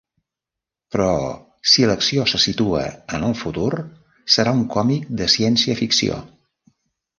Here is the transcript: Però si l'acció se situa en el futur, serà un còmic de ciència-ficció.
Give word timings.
Però 0.95 1.09
si 1.73 1.85
l'acció 1.89 2.25
se 2.31 2.39
situa 2.47 2.87
en 3.19 3.27
el 3.29 3.37
futur, 3.43 3.69
serà 4.39 4.57
un 4.63 4.67
còmic 4.79 5.07
de 5.23 5.31
ciència-ficció. 5.37 6.21